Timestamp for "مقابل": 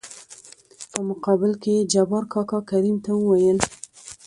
1.09-1.51